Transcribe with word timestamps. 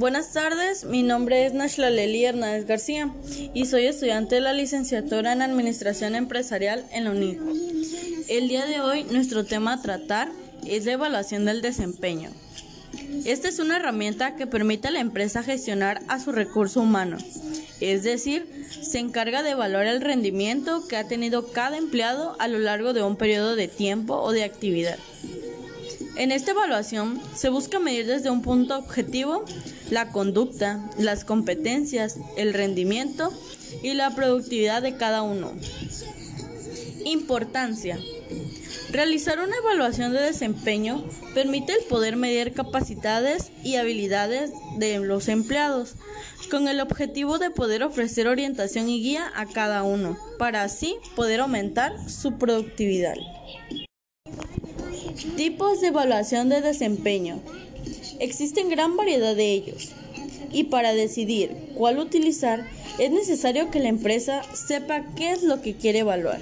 Buenas 0.00 0.32
tardes, 0.32 0.86
mi 0.86 1.02
nombre 1.02 1.44
es 1.44 1.52
Nashla 1.52 1.90
Leli 1.90 2.24
Hernández 2.24 2.64
García 2.64 3.12
y 3.52 3.66
soy 3.66 3.84
estudiante 3.84 4.36
de 4.36 4.40
la 4.40 4.54
licenciatura 4.54 5.34
en 5.34 5.42
Administración 5.42 6.14
Empresarial 6.14 6.86
en 6.90 7.04
la 7.04 7.10
UNID. 7.10 7.38
El 8.30 8.48
día 8.48 8.64
de 8.64 8.80
hoy 8.80 9.04
nuestro 9.04 9.44
tema 9.44 9.74
a 9.74 9.82
tratar 9.82 10.32
es 10.66 10.86
la 10.86 10.92
evaluación 10.92 11.44
del 11.44 11.60
desempeño. 11.60 12.30
Esta 13.26 13.48
es 13.48 13.58
una 13.58 13.76
herramienta 13.76 14.36
que 14.36 14.46
permite 14.46 14.88
a 14.88 14.92
la 14.92 15.00
empresa 15.00 15.42
gestionar 15.42 16.00
a 16.08 16.18
su 16.18 16.32
recurso 16.32 16.80
humano, 16.80 17.18
es 17.80 18.02
decir, 18.02 18.46
se 18.80 19.00
encarga 19.00 19.42
de 19.42 19.50
evaluar 19.50 19.86
el 19.86 20.00
rendimiento 20.00 20.88
que 20.88 20.96
ha 20.96 21.08
tenido 21.08 21.52
cada 21.52 21.76
empleado 21.76 22.36
a 22.38 22.48
lo 22.48 22.58
largo 22.58 22.94
de 22.94 23.02
un 23.02 23.16
periodo 23.16 23.54
de 23.54 23.68
tiempo 23.68 24.16
o 24.16 24.32
de 24.32 24.44
actividad. 24.44 24.96
En 26.20 26.32
esta 26.32 26.50
evaluación 26.50 27.18
se 27.34 27.48
busca 27.48 27.78
medir 27.78 28.06
desde 28.06 28.28
un 28.28 28.42
punto 28.42 28.76
objetivo 28.76 29.42
la 29.88 30.10
conducta, 30.10 30.86
las 30.98 31.24
competencias, 31.24 32.18
el 32.36 32.52
rendimiento 32.52 33.32
y 33.82 33.94
la 33.94 34.14
productividad 34.14 34.82
de 34.82 34.98
cada 34.98 35.22
uno. 35.22 35.54
Importancia. 37.06 37.98
Realizar 38.90 39.38
una 39.38 39.56
evaluación 39.56 40.12
de 40.12 40.20
desempeño 40.20 41.02
permite 41.32 41.72
el 41.72 41.84
poder 41.84 42.16
medir 42.16 42.52
capacidades 42.52 43.50
y 43.64 43.76
habilidades 43.76 44.50
de 44.76 44.98
los 44.98 45.26
empleados, 45.26 45.94
con 46.50 46.68
el 46.68 46.80
objetivo 46.80 47.38
de 47.38 47.50
poder 47.50 47.82
ofrecer 47.82 48.28
orientación 48.28 48.90
y 48.90 49.00
guía 49.00 49.32
a 49.34 49.46
cada 49.46 49.84
uno, 49.84 50.18
para 50.38 50.64
así 50.64 50.96
poder 51.16 51.40
aumentar 51.40 52.10
su 52.10 52.36
productividad. 52.36 53.14
Tipos 55.36 55.80
de 55.80 55.88
evaluación 55.88 56.48
de 56.48 56.62
desempeño. 56.62 57.40
Existen 58.20 58.70
gran 58.70 58.96
variedad 58.96 59.36
de 59.36 59.52
ellos 59.52 59.90
y 60.50 60.64
para 60.64 60.94
decidir 60.94 61.54
cuál 61.74 61.98
utilizar 61.98 62.66
es 62.98 63.10
necesario 63.10 63.70
que 63.70 63.80
la 63.80 63.88
empresa 63.88 64.42
sepa 64.54 65.04
qué 65.16 65.32
es 65.32 65.42
lo 65.42 65.60
que 65.60 65.74
quiere 65.74 66.00
evaluar. 66.00 66.40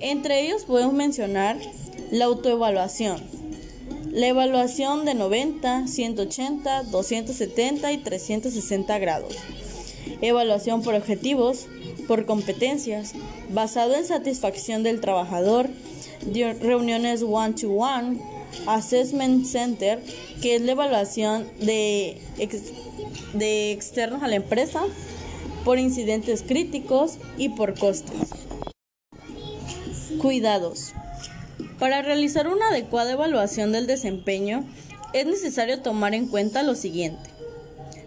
Entre 0.00 0.44
ellos 0.44 0.64
podemos 0.64 0.92
mencionar 0.92 1.56
la 2.10 2.24
autoevaluación, 2.24 3.20
la 4.10 4.26
evaluación 4.26 5.04
de 5.04 5.14
90, 5.14 5.86
180, 5.86 6.82
270 6.84 7.92
y 7.92 7.98
360 7.98 8.98
grados, 8.98 9.36
evaluación 10.20 10.82
por 10.82 10.94
objetivos, 10.94 11.66
por 12.06 12.26
competencias, 12.26 13.14
basado 13.50 13.94
en 13.94 14.04
satisfacción 14.04 14.82
del 14.82 15.00
trabajador, 15.00 15.68
reuniones 16.60 17.22
one-to-one, 17.22 18.20
assessment 18.66 19.44
center, 19.44 20.02
que 20.40 20.56
es 20.56 20.62
la 20.62 20.72
evaluación 20.72 21.46
de, 21.60 22.20
de 23.34 23.72
externos 23.72 24.22
a 24.22 24.28
la 24.28 24.36
empresa, 24.36 24.82
por 25.64 25.78
incidentes 25.78 26.42
críticos 26.42 27.18
y 27.36 27.50
por 27.50 27.78
costes. 27.78 28.16
Cuidados. 30.20 30.92
Para 31.78 32.02
realizar 32.02 32.48
una 32.48 32.68
adecuada 32.70 33.12
evaluación 33.12 33.72
del 33.72 33.86
desempeño, 33.86 34.64
es 35.12 35.26
necesario 35.26 35.80
tomar 35.80 36.14
en 36.14 36.26
cuenta 36.28 36.62
lo 36.62 36.74
siguiente. 36.74 37.30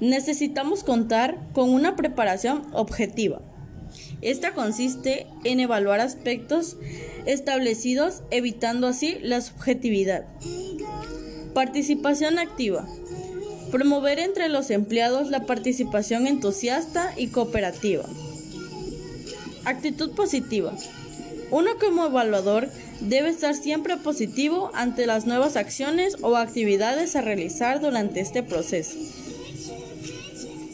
Necesitamos 0.00 0.84
contar 0.84 1.38
con 1.52 1.70
una 1.70 1.96
preparación 1.96 2.62
objetiva. 2.72 3.40
Esta 4.22 4.52
consiste 4.52 5.26
en 5.44 5.60
evaluar 5.60 6.00
aspectos 6.00 6.76
establecidos 7.26 8.22
evitando 8.30 8.86
así 8.86 9.18
la 9.22 9.40
subjetividad. 9.40 10.24
Participación 11.54 12.38
activa. 12.38 12.86
Promover 13.70 14.18
entre 14.18 14.48
los 14.48 14.70
empleados 14.70 15.30
la 15.30 15.44
participación 15.44 16.26
entusiasta 16.26 17.12
y 17.16 17.28
cooperativa. 17.28 18.04
Actitud 19.64 20.12
positiva. 20.12 20.74
Uno 21.50 21.70
como 21.78 22.06
evaluador 22.06 22.68
debe 23.00 23.30
estar 23.30 23.54
siempre 23.54 23.96
positivo 23.96 24.70
ante 24.74 25.06
las 25.06 25.26
nuevas 25.26 25.56
acciones 25.56 26.16
o 26.22 26.36
actividades 26.36 27.16
a 27.16 27.22
realizar 27.22 27.80
durante 27.80 28.20
este 28.20 28.42
proceso. 28.42 28.98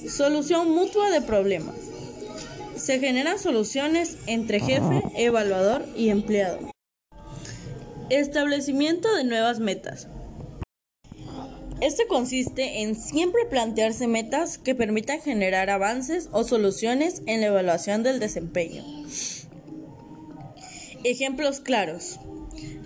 Solución 0.08 0.70
mutua 0.70 1.10
de 1.10 1.22
problemas. 1.22 1.83
Se 2.84 2.98
generan 2.98 3.38
soluciones 3.38 4.18
entre 4.26 4.60
jefe, 4.60 5.02
evaluador 5.16 5.86
y 5.96 6.10
empleado. 6.10 6.58
Establecimiento 8.10 9.14
de 9.14 9.24
nuevas 9.24 9.58
metas. 9.58 10.06
Este 11.80 12.06
consiste 12.06 12.82
en 12.82 12.94
siempre 12.94 13.46
plantearse 13.48 14.06
metas 14.06 14.58
que 14.58 14.74
permitan 14.74 15.22
generar 15.22 15.70
avances 15.70 16.28
o 16.30 16.44
soluciones 16.44 17.22
en 17.24 17.40
la 17.40 17.46
evaluación 17.46 18.02
del 18.02 18.20
desempeño. 18.20 18.84
Ejemplos 21.04 21.60
claros. 21.60 22.20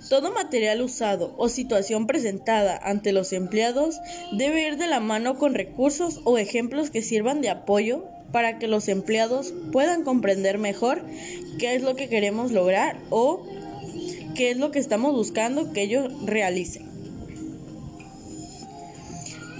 Todo 0.08 0.30
material 0.30 0.80
usado 0.80 1.34
o 1.38 1.48
situación 1.48 2.06
presentada 2.06 2.78
ante 2.84 3.10
los 3.10 3.32
empleados 3.32 3.98
debe 4.30 4.64
ir 4.64 4.76
de 4.76 4.86
la 4.86 5.00
mano 5.00 5.38
con 5.38 5.54
recursos 5.54 6.20
o 6.22 6.38
ejemplos 6.38 6.90
que 6.90 7.02
sirvan 7.02 7.40
de 7.40 7.50
apoyo 7.50 8.04
para 8.32 8.58
que 8.58 8.68
los 8.68 8.88
empleados 8.88 9.54
puedan 9.72 10.04
comprender 10.04 10.58
mejor 10.58 11.04
qué 11.58 11.74
es 11.74 11.82
lo 11.82 11.96
que 11.96 12.08
queremos 12.08 12.52
lograr 12.52 12.98
o 13.10 13.46
qué 14.34 14.50
es 14.50 14.56
lo 14.56 14.70
que 14.70 14.78
estamos 14.78 15.12
buscando 15.14 15.72
que 15.72 15.82
ellos 15.82 16.12
realicen. 16.24 16.88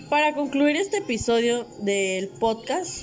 Para 0.09 0.35
concluir 0.35 0.77
este 0.77 0.99
episodio 0.99 1.67
del 1.81 2.29
podcast, 2.29 3.03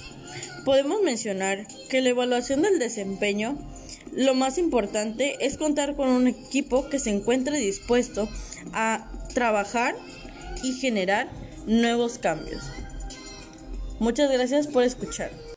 podemos 0.63 1.01
mencionar 1.03 1.67
que 1.89 2.01
la 2.01 2.09
evaluación 2.09 2.63
del 2.63 2.79
desempeño 2.79 3.57
lo 4.11 4.33
más 4.33 4.57
importante 4.57 5.35
es 5.45 5.57
contar 5.57 5.95
con 5.95 6.09
un 6.09 6.27
equipo 6.27 6.89
que 6.89 6.99
se 6.99 7.11
encuentre 7.11 7.59
dispuesto 7.59 8.27
a 8.73 9.11
trabajar 9.33 9.95
y 10.63 10.73
generar 10.73 11.29
nuevos 11.67 12.17
cambios. 12.17 12.63
Muchas 13.99 14.31
gracias 14.31 14.67
por 14.67 14.83
escuchar. 14.83 15.45